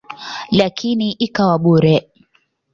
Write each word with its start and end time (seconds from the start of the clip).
Lakini 0.51 1.11
ikawa 1.19 1.57
bure. 1.59 2.09